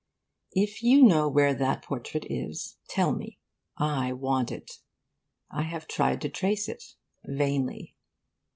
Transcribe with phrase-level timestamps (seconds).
[0.55, 3.37] If you know where that portrait is, tell me.
[3.77, 4.79] I want it.
[5.51, 7.93] I have tried to trace it vainly.